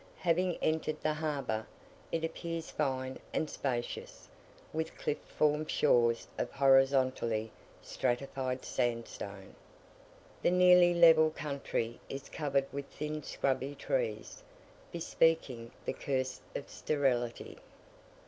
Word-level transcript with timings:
Having 0.17 0.57
entered 0.63 0.99
the 1.01 1.13
harbour, 1.13 1.67
it 2.11 2.23
appears 2.23 2.71
fine 2.71 3.19
and 3.33 3.47
spacious, 3.47 4.27
with 4.73 4.97
cliff 4.97 5.19
formed 5.19 5.69
shores 5.69 6.27
of 6.39 6.49
horizontally 6.51 7.51
stratified 7.83 8.65
sandstone. 8.65 9.53
The 10.41 10.49
nearly 10.49 10.95
level 10.95 11.29
country 11.29 11.99
is 12.09 12.29
covered 12.29 12.65
with 12.73 12.87
thin 12.87 13.21
scrubby 13.21 13.75
trees, 13.75 14.41
bespeaking 14.91 15.69
the 15.85 15.93
curse 15.93 16.41
of 16.55 16.67
sterility. 16.67 17.59